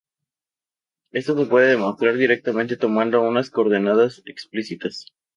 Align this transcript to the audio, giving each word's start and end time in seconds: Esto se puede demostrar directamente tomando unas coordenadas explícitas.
Esto 1.11 1.37
se 1.37 1.45
puede 1.47 1.67
demostrar 1.69 2.17
directamente 2.17 2.75
tomando 2.75 3.21
unas 3.21 3.51
coordenadas 3.51 4.23
explícitas. 4.25 5.05